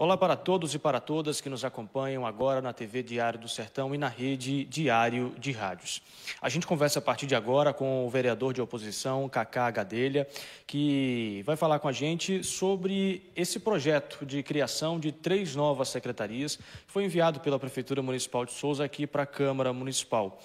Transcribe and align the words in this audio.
Olá 0.00 0.16
para 0.16 0.36
todos 0.36 0.76
e 0.76 0.78
para 0.78 1.00
todas 1.00 1.40
que 1.40 1.48
nos 1.48 1.64
acompanham 1.64 2.24
agora 2.24 2.62
na 2.62 2.72
TV 2.72 3.02
Diário 3.02 3.36
do 3.36 3.48
Sertão 3.48 3.92
e 3.92 3.98
na 3.98 4.06
rede 4.06 4.64
Diário 4.64 5.34
de 5.36 5.50
Rádios. 5.50 6.00
A 6.40 6.48
gente 6.48 6.68
conversa 6.68 7.00
a 7.00 7.02
partir 7.02 7.26
de 7.26 7.34
agora 7.34 7.72
com 7.72 8.06
o 8.06 8.08
vereador 8.08 8.54
de 8.54 8.62
oposição, 8.62 9.28
Cacá 9.28 9.68
Gadelha, 9.72 10.28
que 10.68 11.42
vai 11.44 11.56
falar 11.56 11.80
com 11.80 11.88
a 11.88 11.92
gente 11.92 12.44
sobre 12.44 13.28
esse 13.34 13.58
projeto 13.58 14.24
de 14.24 14.40
criação 14.40 15.00
de 15.00 15.10
três 15.10 15.56
novas 15.56 15.88
secretarias 15.88 16.54
que 16.54 16.92
foi 16.92 17.02
enviado 17.02 17.40
pela 17.40 17.58
Prefeitura 17.58 18.00
Municipal 18.00 18.46
de 18.46 18.52
Souza 18.52 18.84
aqui 18.84 19.04
para 19.04 19.24
a 19.24 19.26
Câmara 19.26 19.72
Municipal. 19.72 20.40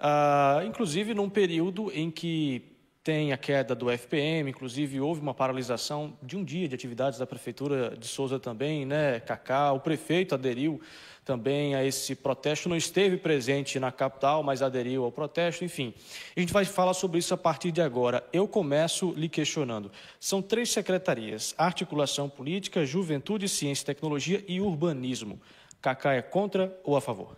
Ah, 0.00 0.62
inclusive 0.64 1.12
num 1.12 1.28
período 1.28 1.92
em 1.94 2.10
que 2.10 2.73
tem 3.04 3.34
a 3.34 3.36
queda 3.36 3.74
do 3.74 3.90
FPM, 3.90 4.48
inclusive 4.48 4.98
houve 4.98 5.20
uma 5.20 5.34
paralisação 5.34 6.16
de 6.22 6.38
um 6.38 6.42
dia 6.42 6.66
de 6.66 6.74
atividades 6.74 7.18
da 7.18 7.26
Prefeitura 7.26 7.94
de 7.94 8.08
Souza 8.08 8.40
também, 8.40 8.86
né, 8.86 9.20
Cacá? 9.20 9.70
O 9.72 9.78
prefeito 9.78 10.34
aderiu 10.34 10.80
também 11.22 11.74
a 11.74 11.84
esse 11.84 12.14
protesto, 12.14 12.66
não 12.66 12.76
esteve 12.76 13.18
presente 13.18 13.78
na 13.78 13.92
capital, 13.92 14.42
mas 14.42 14.62
aderiu 14.62 15.04
ao 15.04 15.12
protesto, 15.12 15.64
enfim. 15.64 15.92
A 16.34 16.40
gente 16.40 16.52
vai 16.52 16.64
falar 16.64 16.94
sobre 16.94 17.18
isso 17.18 17.34
a 17.34 17.36
partir 17.36 17.70
de 17.70 17.82
agora. 17.82 18.26
Eu 18.32 18.48
começo 18.48 19.12
lhe 19.12 19.28
questionando. 19.28 19.92
São 20.18 20.40
três 20.40 20.70
secretarias: 20.70 21.54
Articulação 21.58 22.28
Política, 22.28 22.86
Juventude, 22.86 23.50
Ciência 23.50 23.82
e 23.82 23.86
Tecnologia 23.86 24.42
e 24.48 24.62
Urbanismo. 24.62 25.38
Cacá 25.80 26.14
é 26.14 26.22
contra 26.22 26.74
ou 26.82 26.96
a 26.96 27.00
favor? 27.02 27.36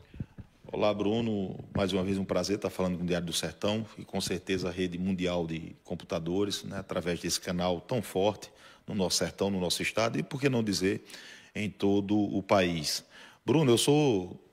Olá, 0.73 0.93
Bruno. 0.93 1.57
Mais 1.75 1.93
uma 1.93 2.03
vez 2.03 2.19
um 2.19 2.25
prazer 2.25 2.57
estar 2.57 2.71
falando 2.71 2.99
com 2.99 3.05
o 3.05 3.07
Diário 3.07 3.27
do 3.27 3.33
Sertão 3.33 3.87
e 3.97 4.05
com 4.05 4.21
certeza 4.21 4.69
a 4.69 4.73
rede 4.73 4.99
mundial 4.99 5.47
de 5.47 5.77
computadores, 5.85 6.65
né, 6.65 6.79
através 6.79 7.21
desse 7.21 7.41
canal 7.41 7.81
tão 7.81 8.03
forte 8.03 8.51
no 8.85 8.93
nosso 8.93 9.19
sertão, 9.19 9.49
no 9.49 9.61
nosso 9.61 9.81
estado 9.81 10.19
e, 10.19 10.25
por 10.25 10.41
que 10.41 10.49
não 10.49 10.65
dizer, 10.65 11.05
em 11.55 11.71
todo 11.71 12.19
o 12.19 12.43
país. 12.43 13.05
Bruno, 13.45 13.71
eu 13.71 13.79
sou 13.79 14.45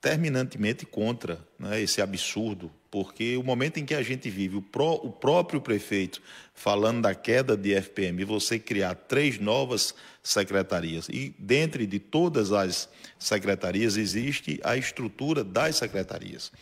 terminantemente 0.00 0.86
contra 0.86 1.38
né, 1.58 1.80
esse 1.82 2.00
absurdo, 2.00 2.72
porque 2.92 3.38
o 3.38 3.42
momento 3.42 3.78
em 3.78 3.86
que 3.86 3.94
a 3.94 4.02
gente 4.02 4.28
vive, 4.28 4.58
o, 4.58 4.60
pró, 4.60 5.00
o 5.02 5.10
próprio 5.10 5.62
prefeito 5.62 6.20
falando 6.52 7.00
da 7.00 7.14
queda 7.14 7.56
de 7.56 7.74
FPM, 7.74 8.22
você 8.22 8.58
criar 8.58 8.94
três 8.94 9.38
novas 9.38 9.94
secretarias, 10.22 11.08
e 11.08 11.34
dentre 11.38 11.86
de 11.86 11.98
todas 11.98 12.52
as 12.52 12.90
secretarias 13.18 13.96
existe 13.96 14.60
a 14.62 14.76
estrutura 14.76 15.42
das 15.42 15.76
secretarias. 15.76 16.52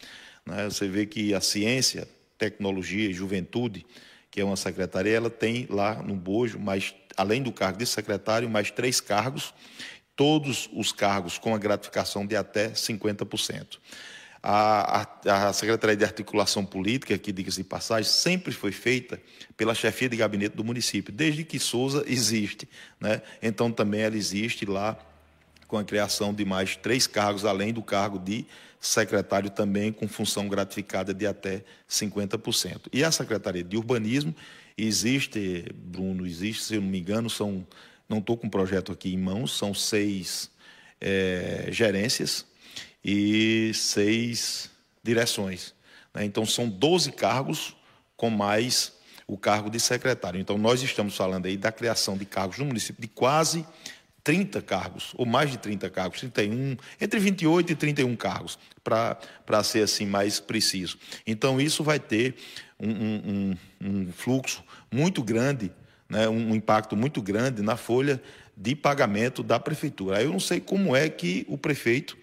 Né? 0.47 0.71
Você 0.71 0.87
vê 0.87 1.05
que 1.05 1.35
a 1.35 1.41
ciência, 1.41 2.07
tecnologia 2.39 3.11
e 3.11 3.13
juventude, 3.13 3.85
que 4.31 4.41
é 4.41 4.45
uma 4.45 4.57
secretaria, 4.57 5.17
ela 5.17 5.31
tem 5.31 5.67
lá 5.69 6.01
no 6.01 6.15
bojo, 6.15 6.61
mais, 6.61 6.95
além 7.17 7.43
do 7.43 7.51
cargo 7.51 7.79
de 7.79 7.87
secretário, 7.87 8.49
mais 8.49 8.71
três 8.71 9.01
cargos, 9.01 9.53
todos 10.15 10.71
os 10.73 10.93
cargos 10.93 11.39
com 11.39 11.57
a 11.57 11.59
gratificação 11.59 12.25
de 12.25 12.37
até 12.37 12.71
50%. 12.71 13.79
A, 14.43 15.07
a, 15.27 15.53
Secretaria 15.53 15.97
de 15.97 16.05
Articulação 16.05 16.65
Política, 16.65 17.19
que 17.19 17.31
diga-se 17.31 17.59
de 17.59 17.65
passagem, 17.65 18.11
sempre 18.11 18.53
foi 18.53 18.73
feita 18.73 19.21
pela 19.55 19.75
chefia 19.75 20.09
de 20.09 20.17
gabinete 20.17 20.57
do 20.57 20.65
município, 20.65 21.13
desde 21.13 21.45
que 21.45 21.59
Souza 21.59 22.05
existe. 22.07 22.67
Né? 22.99 23.21
Então 23.43 23.71
também 23.71 24.01
ela 24.01 24.17
existe 24.17 24.65
lá 24.65 24.99
com 25.69 25.77
a 25.77 25.85
criação 25.85 26.33
de 26.33 26.45
mais 26.45 26.75
três 26.75 27.07
cargos, 27.07 27.45
além 27.45 27.73
do 27.73 27.83
cargo 27.83 28.19
de 28.19 28.47
secretário 28.81 29.51
também 29.51 29.93
com 29.93 30.09
função 30.09 30.49
gratificada 30.49 31.13
de 31.13 31.27
até 31.27 31.63
50%. 31.89 32.89
E 32.93 33.05
a 33.05 33.13
Secretaria 33.13 33.63
de 33.63 33.77
Urbanismo 33.77 34.35
existe, 34.77 35.67
Bruno, 35.75 36.27
existe, 36.27 36.65
se 36.65 36.75
eu 36.77 36.81
não 36.81 36.89
me 36.89 36.99
engano, 36.99 37.29
são 37.29 37.67
não 38.09 38.19
estou 38.19 38.37
com 38.37 38.49
o 38.49 38.51
projeto 38.51 38.91
aqui 38.91 39.15
em 39.15 39.19
mãos, 39.19 39.57
são 39.57 39.73
seis 39.73 40.51
é, 41.01 41.69
gerências 41.71 42.45
e 43.05 43.73
seis 43.75 44.71
direções. 45.03 45.75
Né? 46.15 46.25
Então, 46.25 46.45
são 46.45 46.69
12 46.69 47.13
cargos 47.13 47.77
com 48.17 48.31
mais 48.31 48.93
o 49.27 49.39
cargo 49.39 49.71
de 49.71 49.79
secretário. 49.79 50.41
Então, 50.41 50.59
nós 50.59 50.83
estamos 50.83 51.17
falando 51.17 51.47
aí 51.47 51.57
da 51.57 51.73
criação 51.73 52.17
de 52.17 52.25
cargos 52.25 52.59
no 52.59 52.65
município 52.67 53.01
de 53.01 53.09
quase 53.09 53.65
30 54.23 54.61
cargos, 54.61 55.13
ou 55.17 55.25
mais 55.25 55.51
de 55.51 55.57
30 55.57 55.89
cargos, 55.89 56.21
31, 56.21 56.77
entre 57.01 57.19
28 57.19 57.73
e 57.73 57.75
31 57.75 58.17
cargos, 58.17 58.59
para 58.85 59.65
ser 59.65 59.83
assim 59.83 60.05
mais 60.05 60.39
preciso. 60.39 60.99
Então, 61.27 61.61
isso 61.61 61.83
vai 61.83 61.99
ter 61.99 62.35
um, 62.79 62.91
um, 62.91 63.57
um 63.81 64.13
fluxo 64.13 64.63
muito 64.91 65.23
grande 65.23 65.71
né, 66.11 66.29
um 66.29 66.55
impacto 66.55 66.97
muito 66.97 67.23
grande 67.23 67.63
na 67.63 67.77
folha 67.77 68.21
de 68.57 68.75
pagamento 68.75 69.43
da 69.43 69.61
prefeitura. 69.61 70.21
Eu 70.21 70.33
não 70.33 70.41
sei 70.41 70.61
como 70.61 70.95
é 70.95 71.09
que 71.09 71.47
o 71.49 71.57
prefeito 71.57 72.19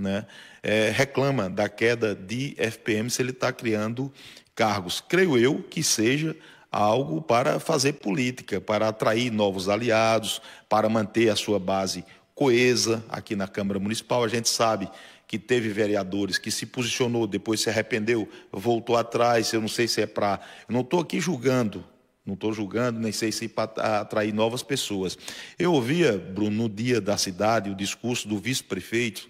né, 0.00 0.26
é, 0.62 0.90
reclama 0.90 1.48
da 1.48 1.68
queda 1.68 2.14
de 2.14 2.54
FPM 2.58 3.10
se 3.10 3.22
ele 3.22 3.30
está 3.30 3.52
criando 3.52 4.12
cargos. 4.54 5.00
Creio 5.00 5.36
eu 5.38 5.62
que 5.62 5.82
seja 5.82 6.36
algo 6.70 7.22
para 7.22 7.60
fazer 7.60 7.94
política, 7.94 8.60
para 8.60 8.88
atrair 8.88 9.30
novos 9.30 9.68
aliados, 9.68 10.42
para 10.68 10.88
manter 10.88 11.28
a 11.28 11.36
sua 11.36 11.58
base 11.58 12.04
coesa 12.34 13.04
aqui 13.08 13.36
na 13.36 13.46
Câmara 13.46 13.78
Municipal. 13.78 14.24
A 14.24 14.28
gente 14.28 14.48
sabe 14.48 14.88
que 15.26 15.38
teve 15.38 15.68
vereadores 15.68 16.36
que 16.38 16.50
se 16.50 16.66
posicionou, 16.66 17.26
depois 17.26 17.60
se 17.60 17.70
arrependeu, 17.70 18.28
voltou 18.52 18.96
atrás. 18.96 19.52
Eu 19.52 19.60
não 19.60 19.68
sei 19.68 19.86
se 19.86 20.02
é 20.02 20.06
para. 20.06 20.40
Não 20.68 20.80
estou 20.80 21.00
aqui 21.00 21.20
julgando 21.20 21.84
não 22.24 22.34
estou 22.34 22.52
julgando, 22.54 22.98
nem 22.98 23.12
sei 23.12 23.30
se 23.30 23.48
para 23.48 24.00
atrair 24.00 24.32
novas 24.32 24.62
pessoas. 24.62 25.18
Eu 25.58 25.74
ouvia, 25.74 26.16
Bruno, 26.16 26.62
no 26.62 26.68
dia 26.70 26.98
da 26.98 27.18
cidade, 27.18 27.68
o 27.68 27.74
discurso 27.74 28.26
do 28.26 28.38
vice-prefeito, 28.38 29.28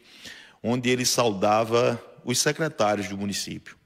onde 0.65 0.89
ele 0.89 1.05
saudava 1.05 2.03
os 2.25 2.39
secretários 2.39 3.07
do 3.07 3.19
município. 3.19 3.77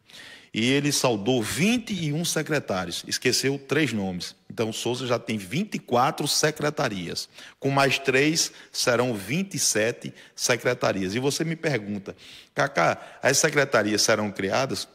E 0.54 0.70
ele 0.70 0.92
saudou 0.92 1.42
21 1.42 2.24
secretários, 2.24 3.04
esqueceu 3.06 3.58
três 3.58 3.92
nomes. 3.92 4.34
Então, 4.50 4.72
Souza 4.72 5.06
já 5.06 5.18
tem 5.18 5.36
24 5.36 6.26
secretarias. 6.26 7.28
Com 7.60 7.70
mais 7.70 7.98
três, 7.98 8.50
serão 8.72 9.12
27 9.12 10.14
secretarias. 10.34 11.14
E 11.14 11.18
você 11.18 11.44
me 11.44 11.54
pergunta, 11.54 12.16
Cacá, 12.54 13.18
as 13.22 13.36
secretarias 13.36 14.00
serão 14.00 14.30
criadas? 14.30 14.88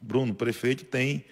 Bruno, 0.00 0.32
o 0.32 0.36
prefeito 0.36 0.84
tem 0.84 1.24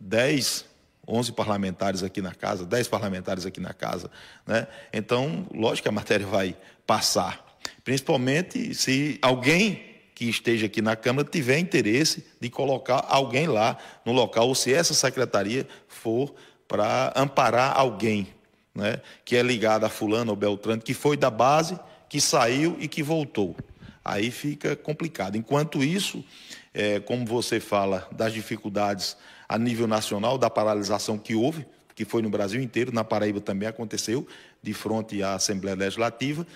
10 0.00 0.64
11 1.06 1.32
parlamentares 1.32 2.02
aqui 2.02 2.22
na 2.22 2.34
casa, 2.34 2.64
10 2.64 2.88
parlamentares 2.88 3.44
aqui 3.44 3.60
na 3.60 3.74
casa. 3.74 4.10
Né? 4.46 4.66
Então, 4.90 5.46
lógico 5.52 5.82
que 5.82 5.88
a 5.90 5.92
matéria 5.92 6.26
vai 6.26 6.56
passar. 6.86 7.44
Principalmente 7.84 8.74
se 8.74 9.18
alguém 9.20 9.94
que 10.14 10.28
esteja 10.28 10.66
aqui 10.66 10.80
na 10.80 10.96
Câmara 10.96 11.28
tiver 11.28 11.58
interesse 11.58 12.24
de 12.40 12.48
colocar 12.48 13.04
alguém 13.08 13.46
lá 13.46 13.76
no 14.04 14.12
local, 14.12 14.48
ou 14.48 14.54
se 14.54 14.72
essa 14.72 14.94
secretaria 14.94 15.66
for 15.88 16.34
para 16.66 17.12
amparar 17.14 17.76
alguém 17.76 18.28
né, 18.74 19.00
que 19.24 19.36
é 19.36 19.42
ligado 19.42 19.84
a 19.84 19.88
fulano 19.88 20.30
ou 20.30 20.36
Beltrano, 20.36 20.80
que 20.80 20.94
foi 20.94 21.16
da 21.16 21.30
base, 21.30 21.78
que 22.08 22.20
saiu 22.20 22.76
e 22.80 22.88
que 22.88 23.02
voltou. 23.02 23.56
Aí 24.04 24.30
fica 24.30 24.76
complicado. 24.76 25.36
Enquanto 25.36 25.82
isso, 25.82 26.24
é, 26.72 27.00
como 27.00 27.24
você 27.24 27.60
fala 27.60 28.08
das 28.12 28.32
dificuldades 28.32 29.16
a 29.48 29.58
nível 29.58 29.86
nacional, 29.86 30.38
da 30.38 30.50
paralisação 30.50 31.18
que 31.18 31.34
houve, 31.34 31.66
que 31.94 32.04
foi 32.04 32.22
no 32.22 32.28
Brasil 32.28 32.60
inteiro, 32.60 32.92
na 32.92 33.04
Paraíba 33.04 33.40
também 33.40 33.68
aconteceu, 33.68 34.26
de 34.62 34.74
frente 34.74 35.22
à 35.22 35.34
Assembleia 35.34 35.76
Legislativa. 35.76 36.46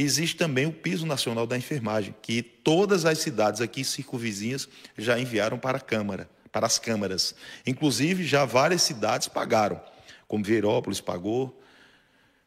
Existe 0.00 0.36
também 0.36 0.64
o 0.64 0.72
piso 0.72 1.04
nacional 1.04 1.44
da 1.44 1.56
enfermagem, 1.56 2.14
que 2.22 2.40
todas 2.40 3.04
as 3.04 3.18
cidades 3.18 3.60
aqui 3.60 3.82
circunvizinhas 3.82 4.68
já 4.96 5.18
enviaram 5.18 5.58
para 5.58 5.78
a 5.78 5.80
Câmara, 5.80 6.30
para 6.52 6.66
as 6.66 6.78
câmaras. 6.78 7.34
Inclusive, 7.66 8.24
já 8.24 8.44
várias 8.44 8.82
cidades 8.82 9.26
pagaram, 9.26 9.80
como 10.28 10.44
Veirópolis 10.44 11.00
pagou, 11.00 11.60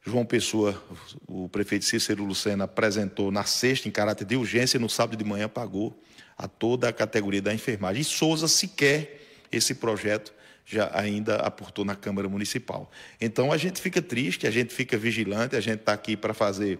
João 0.02 0.26
Pessoa, 0.26 0.82
o 1.28 1.50
prefeito 1.50 1.84
Cícero 1.84 2.24
Lucena, 2.24 2.64
apresentou 2.64 3.32
na 3.32 3.44
sexta, 3.44 3.90
em 3.90 3.92
caráter 3.92 4.24
de 4.24 4.38
urgência, 4.38 4.80
no 4.80 4.90
sábado 4.90 5.18
de 5.18 5.26
manhã 5.26 5.50
pagou 5.50 6.02
a 6.38 6.48
toda 6.48 6.88
a 6.88 6.94
categoria 6.94 7.42
da 7.42 7.54
enfermagem. 7.54 8.02
E 8.02 8.06
Souza 8.06 8.48
sequer 8.48 9.28
esse 9.52 9.76
projeto 9.76 10.34
já 10.66 10.90
ainda 10.94 11.36
aportou 11.36 11.84
na 11.84 11.96
Câmara 11.98 12.30
Municipal. 12.30 12.90
Então 13.20 13.52
a 13.52 13.58
gente 13.58 13.82
fica 13.82 14.02
triste, 14.02 14.48
a 14.48 14.52
gente 14.52 14.74
fica 14.74 14.98
vigilante, 14.98 15.58
a 15.58 15.60
gente 15.60 15.82
está 15.82 15.92
aqui 15.92 16.16
para 16.16 16.34
fazer 16.34 16.80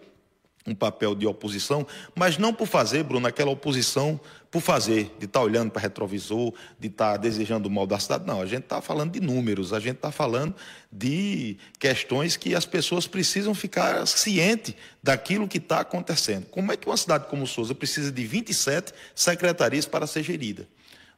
um 0.66 0.76
papel 0.76 1.16
de 1.16 1.26
oposição, 1.26 1.88
mas 2.16 2.38
não 2.38 2.54
por 2.54 2.68
fazer, 2.68 3.04
Bruno, 3.04 3.28
aquela 3.28 3.50
oposição 3.52 4.20
por 4.52 4.62
fazer, 4.62 5.16
de 5.18 5.26
estar 5.26 5.40
tá 5.40 5.46
olhando 5.46 5.72
para 5.72 5.82
retrovisor, 5.82 6.54
de 6.80 6.88
estar 6.88 7.14
tá 7.14 7.18
desejando 7.18 7.70
o 7.70 7.72
mal 7.72 7.88
da 7.88 7.98
cidade. 7.98 8.26
Não, 8.28 8.42
a 8.42 8.46
gente 8.46 8.64
está 8.64 8.82
falando 8.82 9.14
de 9.14 9.22
números, 9.22 9.72
a 9.74 9.80
gente 9.80 9.96
está 9.96 10.12
falando 10.12 10.54
de 10.92 11.58
questões 11.80 12.36
que 12.36 12.54
as 12.54 12.66
pessoas 12.66 13.08
precisam 13.08 13.56
ficar 13.56 14.06
cientes 14.06 14.76
daquilo 15.02 15.48
que 15.48 15.58
está 15.58 15.80
acontecendo. 15.80 16.46
Como 16.48 16.72
é 16.72 16.78
que 16.78 16.86
uma 16.86 16.98
cidade 16.98 17.28
como 17.28 17.48
Souza 17.48 17.74
precisa 17.74 18.12
de 18.12 18.26
27 18.26 18.94
secretarias 19.16 19.86
para 19.86 20.06
ser 20.06 20.22
gerida? 20.22 20.68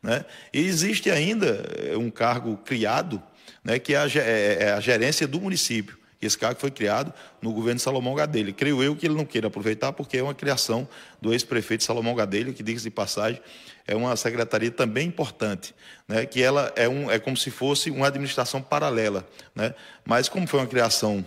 Né? 0.02 0.24
E 0.54 0.60
existe 0.60 1.10
ainda 1.10 1.66
eh, 1.78 1.98
um 1.98 2.12
cargo 2.12 2.58
criado, 2.58 3.22
né, 3.64 3.80
que 3.80 3.94
é 3.94 3.98
a, 3.98 4.08
é, 4.08 4.58
é 4.60 4.74
a 4.74 4.80
gerência 4.80 5.26
do 5.28 5.40
município, 5.40 5.98
esse 6.26 6.38
cargo 6.38 6.60
foi 6.60 6.72
criado 6.72 7.14
no 7.42 7.52
governo 7.52 7.80
Salomão 7.80 8.16
Gadelha. 8.16 8.52
Creio 8.54 8.82
eu 8.82 8.96
que 8.96 9.06
ele 9.06 9.16
não 9.16 9.26
queira 9.26 9.48
aproveitar, 9.48 9.94
porque 9.94 10.18
é 10.18 10.24
uma 10.24 10.34
criação 10.34 10.88
do 11.22 11.32
ex-prefeito 11.34 11.84
Salomão 11.84 12.16
Gadelha, 12.16 12.54
que, 12.54 12.64
diga 12.64 12.80
de 12.80 12.90
passagem, 12.90 13.42
é 13.88 13.96
uma 13.96 14.16
secretaria 14.16 14.72
também 14.72 15.08
importante, 15.08 15.76
né? 16.08 16.26
que 16.26 16.42
ela 16.42 16.72
é, 16.76 16.88
um, 16.88 17.12
é 17.12 17.20
como 17.20 17.36
se 17.36 17.52
fosse 17.52 17.90
uma 17.90 18.08
administração 18.08 18.62
paralela. 18.62 19.28
Né? 19.54 19.74
Mas 20.06 20.30
como 20.30 20.48
foi 20.48 20.60
uma 20.60 20.68
criação 20.68 21.26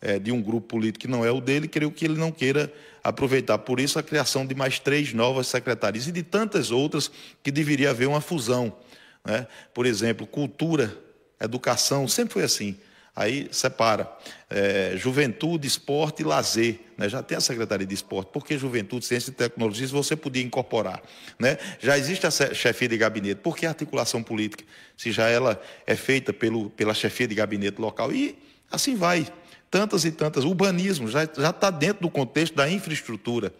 é, 0.00 0.18
de 0.18 0.30
um 0.30 0.42
grupo 0.42 0.68
político 0.68 1.00
que 1.00 1.08
não 1.08 1.24
é 1.24 1.30
o 1.30 1.40
dele, 1.40 1.66
creio 1.66 1.90
que 1.90 2.04
ele 2.04 2.18
não 2.18 2.30
queira 2.30 2.72
aproveitar. 3.02 3.58
Por 3.58 3.80
isso, 3.80 3.98
a 3.98 4.02
criação 4.02 4.46
de 4.46 4.54
mais 4.54 4.78
três 4.78 5.12
novas 5.12 5.46
secretarias 5.46 6.06
e 6.06 6.12
de 6.12 6.22
tantas 6.22 6.70
outras 6.70 7.10
que 7.42 7.50
deveria 7.50 7.90
haver 7.90 8.08
uma 8.08 8.20
fusão. 8.20 8.76
Né? 9.24 9.46
Por 9.72 9.86
exemplo, 9.86 10.26
cultura, 10.26 10.96
educação, 11.40 12.06
sempre 12.08 12.34
foi 12.34 12.44
assim. 12.44 12.76
Aí 13.16 13.48
separa 13.52 14.10
é, 14.50 14.94
juventude, 14.96 15.68
esporte 15.68 16.22
e 16.22 16.24
lazer. 16.24 16.80
Né? 16.98 17.08
Já 17.08 17.22
tem 17.22 17.38
a 17.38 17.40
Secretaria 17.40 17.86
de 17.86 17.94
Esporte. 17.94 18.28
Por 18.32 18.44
que 18.44 18.58
juventude, 18.58 19.04
ciência 19.04 19.30
e 19.30 19.34
tecnologia 19.34 19.86
você 19.86 20.16
podia 20.16 20.42
incorporar? 20.42 21.00
Né? 21.38 21.56
Já 21.78 21.96
existe 21.96 22.26
a 22.26 22.30
chefia 22.30 22.88
de 22.88 22.96
gabinete. 22.96 23.40
Por 23.40 23.56
que 23.56 23.66
a 23.66 23.68
articulação 23.68 24.20
política? 24.20 24.64
Se 24.96 25.12
já 25.12 25.28
ela 25.28 25.60
é 25.86 25.94
feita 25.94 26.32
pelo, 26.32 26.70
pela 26.70 26.92
chefia 26.92 27.28
de 27.28 27.36
gabinete 27.36 27.80
local. 27.80 28.12
E 28.12 28.36
assim 28.70 28.96
vai. 28.96 29.26
Tantas 29.70 30.04
e 30.04 30.10
tantas. 30.10 30.44
Urbanismo 30.44 31.06
já 31.08 31.22
está 31.24 31.70
dentro 31.70 32.02
do 32.02 32.10
contexto 32.10 32.54
da 32.54 32.68
infraestrutura. 32.68 33.54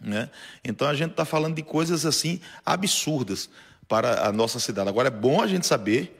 Né? 0.00 0.30
Então 0.64 0.86
a 0.86 0.94
gente 0.94 1.10
está 1.10 1.24
falando 1.24 1.56
de 1.56 1.62
coisas 1.62 2.06
assim 2.06 2.40
absurdas 2.64 3.50
para 3.88 4.26
a 4.26 4.32
nossa 4.32 4.60
cidade. 4.60 4.88
Agora 4.88 5.08
é 5.08 5.10
bom 5.10 5.40
a 5.40 5.46
gente 5.48 5.66
saber 5.66 6.16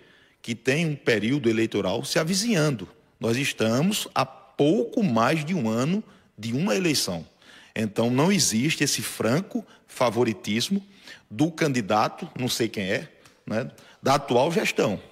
que 0.46 0.54
tem 0.54 0.86
um 0.86 0.94
período 0.94 1.50
eleitoral 1.50 2.04
se 2.04 2.20
avizinhando. 2.20 2.88
Nós 3.18 3.36
estamos 3.36 4.06
a 4.14 4.24
pouco 4.24 5.02
mais 5.02 5.44
de 5.44 5.52
um 5.52 5.68
ano 5.68 6.04
de 6.38 6.52
uma 6.52 6.76
eleição. 6.76 7.26
Então 7.74 8.10
não 8.10 8.30
existe 8.30 8.84
esse 8.84 9.02
franco 9.02 9.66
favoritismo 9.88 10.80
do 11.28 11.50
candidato, 11.50 12.30
não 12.38 12.48
sei 12.48 12.68
quem 12.68 12.84
é, 12.84 13.08
né, 13.44 13.68
da 14.00 14.14
atual 14.14 14.52
gestão. 14.52 15.02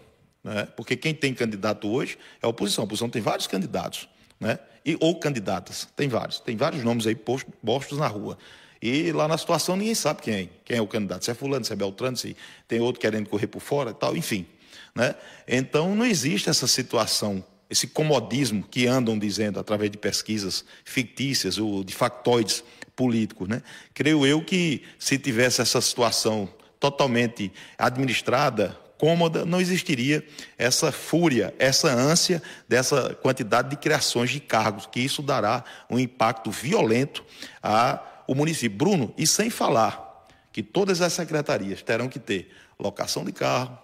Né, 0.44 0.68
porque 0.76 0.94
quem 0.94 1.12
tem 1.12 1.34
candidato 1.34 1.88
hoje 1.88 2.16
é 2.40 2.46
a 2.46 2.48
oposição. 2.48 2.82
A 2.82 2.84
oposição 2.84 3.10
tem 3.10 3.20
vários 3.20 3.48
candidatos. 3.48 4.08
Né, 4.38 4.56
e, 4.86 4.96
ou 5.00 5.18
candidatas, 5.18 5.88
tem 5.96 6.06
vários. 6.06 6.38
Tem 6.38 6.56
vários 6.56 6.84
nomes 6.84 7.08
aí 7.08 7.16
postos, 7.16 7.52
postos 7.60 7.98
na 7.98 8.06
rua. 8.06 8.38
E 8.80 9.10
lá 9.10 9.26
na 9.26 9.36
situação 9.36 9.74
ninguém 9.74 9.96
sabe 9.96 10.22
quem 10.22 10.34
é, 10.34 10.48
quem 10.64 10.76
é 10.76 10.80
o 10.80 10.86
candidato. 10.86 11.24
Se 11.24 11.32
é 11.32 11.34
fulano, 11.34 11.64
se 11.64 11.72
é 11.72 11.76
Beltrano, 11.76 12.16
se 12.16 12.36
tem 12.68 12.78
outro 12.78 13.00
querendo 13.00 13.28
correr 13.28 13.48
por 13.48 13.60
fora 13.60 13.90
e 13.90 13.94
tal, 13.94 14.16
enfim. 14.16 14.46
Né? 14.94 15.14
Então, 15.48 15.94
não 15.94 16.06
existe 16.06 16.48
essa 16.48 16.66
situação, 16.66 17.44
esse 17.68 17.86
comodismo 17.86 18.62
que 18.62 18.86
andam 18.86 19.18
dizendo 19.18 19.58
através 19.58 19.90
de 19.90 19.98
pesquisas 19.98 20.64
fictícias 20.84 21.58
ou 21.58 21.82
de 21.82 21.92
factoides 21.94 22.62
políticos. 22.94 23.48
Né? 23.48 23.62
Creio 23.92 24.24
eu 24.24 24.42
que 24.42 24.82
se 24.98 25.18
tivesse 25.18 25.60
essa 25.60 25.80
situação 25.80 26.48
totalmente 26.78 27.52
administrada, 27.76 28.78
cômoda, 28.96 29.44
não 29.44 29.60
existiria 29.60 30.24
essa 30.56 30.92
fúria, 30.92 31.52
essa 31.58 31.88
ânsia 31.88 32.42
dessa 32.68 33.14
quantidade 33.14 33.70
de 33.70 33.76
criações 33.76 34.30
de 34.30 34.40
cargos, 34.40 34.86
que 34.86 35.00
isso 35.00 35.22
dará 35.22 35.64
um 35.90 35.98
impacto 35.98 36.50
violento 36.50 37.24
ao 37.60 38.34
município. 38.34 38.78
Bruno, 38.78 39.12
e 39.18 39.26
sem 39.26 39.50
falar 39.50 40.26
que 40.52 40.62
todas 40.62 41.00
as 41.00 41.12
secretarias 41.12 41.82
terão 41.82 42.08
que 42.08 42.18
ter 42.18 42.50
locação 42.78 43.24
de 43.24 43.32
carro, 43.32 43.76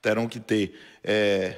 terão 0.00 0.28
que 0.28 0.40
ter 0.40 0.78
é, 1.02 1.56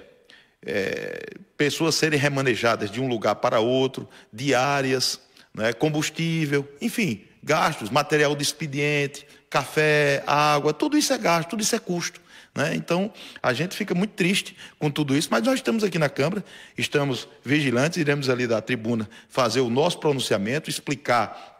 é, 0.65 1.35
pessoas 1.57 1.95
serem 1.95 2.19
remanejadas 2.19 2.91
de 2.91 3.01
um 3.01 3.09
lugar 3.09 3.37
para 3.37 3.61
outro, 3.61 4.09
diárias, 4.33 5.21
né, 5.55 5.73
combustível, 5.73 6.69
enfim, 6.81 7.25
gastos, 7.43 7.91
material 7.91 8.35
de 8.37 8.43
expediente, 8.43 9.27
café, 9.49 10.23
água, 10.27 10.73
tudo 10.73 10.97
isso 10.97 11.13
é 11.13 11.19
gasto, 11.19 11.51
tudo 11.51 11.63
isso 11.63 11.75
é 11.75 11.79
custo. 11.79 12.21
Né? 12.55 12.75
Então, 12.75 13.13
a 13.43 13.53
gente 13.53 13.77
fica 13.77 13.95
muito 13.95 14.13
triste 14.13 14.57
com 14.79 14.91
tudo 14.91 15.17
isso, 15.17 15.29
mas 15.31 15.43
nós 15.43 15.55
estamos 15.55 15.85
aqui 15.85 15.99
na 15.99 16.09
Câmara, 16.09 16.45
estamos 16.77 17.29
vigilantes, 17.45 17.99
iremos 17.99 18.29
ali 18.29 18.47
da 18.47 18.61
tribuna 18.61 19.09
fazer 19.29 19.61
o 19.61 19.71
nosso 19.71 19.99
pronunciamento, 19.99 20.69
explicar 20.69 21.60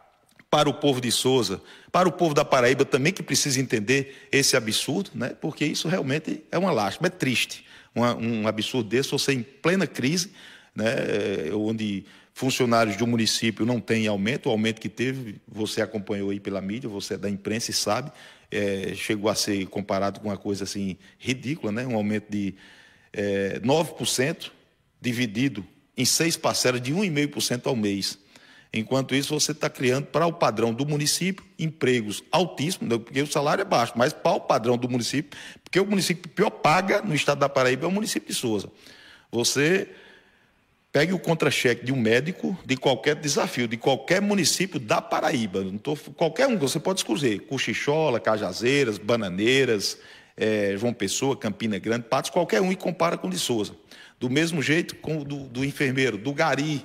para 0.51 0.69
o 0.69 0.75
povo 0.75 1.01
de 1.01 1.13
Souza, 1.13 1.63
para 1.93 2.09
o 2.09 2.13
povo 2.13 2.35
da 2.35 2.45
Paraíba 2.45 2.85
também 2.85 3.13
que 3.13 3.23
precisa 3.23 3.61
entender 3.61 4.29
esse 4.33 4.57
absurdo, 4.57 5.11
né? 5.15 5.29
porque 5.41 5.65
isso 5.65 5.89
realmente 5.89 6.43
é 6.51 6.59
uma 6.59 6.73
lástima, 6.73 7.07
é 7.07 7.11
triste. 7.11 7.65
Uma, 7.95 8.15
um 8.17 8.47
absurdo 8.47 8.89
desse, 8.89 9.11
você 9.11 9.33
em 9.33 9.43
plena 9.43 9.87
crise, 9.87 10.33
né? 10.75 10.87
Eh, 10.87 11.51
onde 11.53 12.05
funcionários 12.33 12.97
de 12.97 13.05
um 13.05 13.07
município 13.07 13.67
não 13.67 13.81
têm 13.81 14.07
aumento, 14.07 14.47
o 14.47 14.51
aumento 14.51 14.81
que 14.81 14.89
teve, 14.89 15.41
você 15.47 15.83
acompanhou 15.83 16.31
aí 16.31 16.41
pela 16.41 16.61
mídia, 16.61 16.89
você 16.89 17.15
é 17.15 17.19
da 17.19 17.29
imprensa 17.29 17.71
e 17.71 17.75
sabe, 17.75 18.13
é, 18.51 18.95
chegou 18.95 19.31
a 19.31 19.35
ser 19.35 19.67
comparado 19.67 20.21
com 20.21 20.29
uma 20.29 20.37
coisa 20.37 20.65
assim 20.65 20.97
ridícula, 21.19 21.73
né? 21.73 21.87
um 21.87 21.97
aumento 21.97 22.31
de 22.31 22.55
é, 23.13 23.61
9%, 23.61 24.51
dividido 25.01 25.67
em 25.97 26.05
seis 26.05 26.37
parcelas 26.37 26.81
de 26.81 26.95
1,5% 26.95 27.67
ao 27.67 27.77
mês. 27.77 28.19
Enquanto 28.73 29.15
isso, 29.15 29.39
você 29.39 29.51
está 29.51 29.69
criando 29.69 30.07
para 30.07 30.27
o 30.27 30.33
padrão 30.33 30.73
do 30.73 30.87
município 30.87 31.45
empregos 31.59 32.23
altíssimos, 32.31 32.89
né, 32.89 33.03
porque 33.03 33.21
o 33.21 33.27
salário 33.27 33.63
é 33.63 33.65
baixo, 33.65 33.95
mas 33.97 34.13
para 34.13 34.33
o 34.33 34.41
padrão 34.41 34.79
do 34.79 34.89
município, 34.89 35.37
porque 35.65 35.81
o 35.81 35.87
município 35.87 36.23
que 36.23 36.29
pior 36.29 36.51
paga 36.51 37.03
no 37.03 37.15
estado 37.15 37.39
da 37.39 37.49
Paraíba 37.49 37.87
é 37.87 37.89
o 37.89 37.93
município 37.93 38.29
de 38.29 38.35
Souza. 38.35 38.71
Você 39.33 39.89
pegue 40.93 41.13
o 41.13 41.19
contra-cheque 41.19 41.85
de 41.85 41.93
um 41.93 41.97
médico 41.97 42.57
de 42.65 42.77
qualquer 42.77 43.17
desafio, 43.17 43.67
de 43.67 43.77
qualquer 43.77 44.21
município 44.21 44.79
da 44.79 45.01
Paraíba. 45.01 45.63
Não 45.63 45.79
tô, 45.79 45.97
qualquer 45.97 46.47
um, 46.47 46.57
você 46.57 46.79
pode 46.79 47.01
escolher. 47.01 47.41
Cochichola, 47.41 48.21
Cajazeiras, 48.21 48.99
Bananeiras, 48.99 49.99
é, 50.37 50.77
João 50.77 50.93
Pessoa, 50.93 51.37
Campina 51.37 51.79
Grande, 51.79 52.07
Patos, 52.09 52.31
qualquer 52.31 52.61
um 52.61 52.73
e 52.73 52.77
compara 52.77 53.17
com 53.17 53.29
o 53.29 53.31
de 53.31 53.39
Souza. 53.39 53.75
Do 54.19 54.29
mesmo 54.29 54.61
jeito 54.63 54.97
com 54.97 55.19
o 55.19 55.25
do, 55.25 55.49
do 55.49 55.65
enfermeiro, 55.65 56.19
do 56.19 56.33
Gari, 56.33 56.85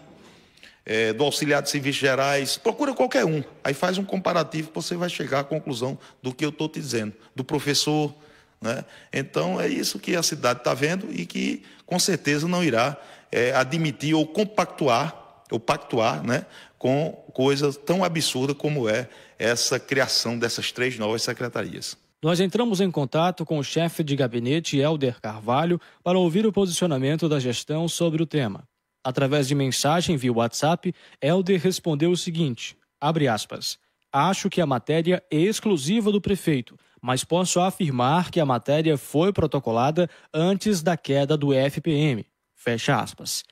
é, 0.86 1.12
do 1.12 1.24
auxiliar 1.24 1.62
de 1.62 1.70
serviços 1.70 2.00
gerais, 2.00 2.58
procura 2.58 2.94
qualquer 2.94 3.26
um. 3.26 3.44
Aí 3.64 3.74
faz 3.74 3.98
um 3.98 4.06
comparativo, 4.06 4.70
você 4.74 4.96
vai 4.96 5.10
chegar 5.10 5.40
à 5.40 5.44
conclusão 5.44 5.98
do 6.22 6.34
que 6.34 6.46
eu 6.46 6.50
estou 6.50 6.70
te 6.70 6.80
dizendo, 6.80 7.14
do 7.36 7.44
professor. 7.44 8.14
Né? 8.62 8.86
Então 9.12 9.60
é 9.60 9.68
isso 9.68 10.00
que 10.00 10.16
a 10.16 10.24
cidade 10.24 10.60
está 10.60 10.74
vendo 10.74 11.08
e 11.12 11.26
que 11.26 11.64
com 11.86 11.98
certeza 11.98 12.48
não 12.48 12.64
irá 12.64 12.98
é, 13.32 13.54
admitir 13.54 14.14
ou 14.14 14.26
compactuar, 14.28 15.44
ou 15.52 15.60
pactuar 15.60 16.24
né, 16.24 16.46
com 16.78 17.12
coisas 17.34 17.76
tão 17.78 18.04
absurdas 18.04 18.56
como 18.56 18.88
é 18.88 19.10
essa 19.38 19.80
criação 19.80 20.38
dessas 20.38 20.72
três 20.72 20.98
novas 20.98 21.24
secretarias. 21.24 21.98
Nós 22.24 22.40
entramos 22.40 22.82
em 22.82 22.90
contato 22.90 23.46
com 23.46 23.60
o 23.60 23.64
chefe 23.64 24.04
de 24.04 24.16
gabinete, 24.16 24.78
Helder 24.78 25.20
Carvalho, 25.22 25.80
para 26.04 26.18
ouvir 26.18 26.46
o 26.46 26.52
posicionamento 26.52 27.30
da 27.30 27.40
gestão 27.40 27.88
sobre 27.88 28.24
o 28.24 28.26
tema. 28.26 28.64
Através 29.06 29.48
de 29.48 29.54
mensagem 29.54 30.18
via 30.18 30.34
WhatsApp, 30.34 30.92
Helder 31.22 31.62
respondeu 31.62 32.10
o 32.10 32.18
seguinte: 32.18 32.76
abre 33.00 33.28
aspas. 33.28 33.78
Acho 34.12 34.50
que 34.50 34.60
a 34.60 34.66
matéria 34.66 35.22
é 35.30 35.38
exclusiva 35.38 36.12
do 36.12 36.20
prefeito, 36.20 36.76
mas 37.00 37.24
posso 37.24 37.60
afirmar 37.60 38.32
que 38.32 38.40
a 38.40 38.46
matéria 38.46 38.98
foi 38.98 39.32
protocolada 39.32 40.10
antes 40.34 40.82
da 40.82 40.98
queda 40.98 41.38
do 41.38 41.54
FPM. 41.54 42.26
Fecha 42.56 43.00
aspas. 43.00 43.44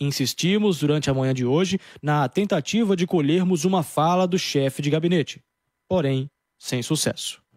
Insistimos 0.00 0.78
durante 0.78 1.10
a 1.10 1.14
manhã 1.14 1.34
de 1.34 1.44
hoje 1.44 1.78
na 2.02 2.26
tentativa 2.26 2.96
de 2.96 3.06
colhermos 3.06 3.66
uma 3.66 3.82
fala 3.82 4.26
do 4.26 4.38
chefe 4.38 4.80
de 4.80 4.88
gabinete, 4.88 5.42
porém 5.86 6.30
sem 6.58 6.82
sucesso. 6.82 7.41